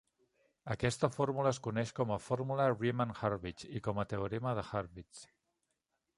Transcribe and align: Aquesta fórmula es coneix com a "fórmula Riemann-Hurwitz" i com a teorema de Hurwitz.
Aquesta 0.75 1.09
fórmula 1.15 1.51
es 1.55 1.59
coneix 1.67 1.91
com 1.99 2.13
a 2.15 2.19
"fórmula 2.29 2.65
Riemann-Hurwitz" 2.71 3.69
i 3.81 3.85
com 3.91 4.01
a 4.05 4.09
teorema 4.15 4.57
de 4.63 4.67
Hurwitz. 4.71 5.25